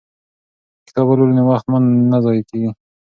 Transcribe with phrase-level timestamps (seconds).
[0.77, 1.77] که کتاب ولولو نو وخت مو
[2.11, 2.69] نه ضایع کیږي.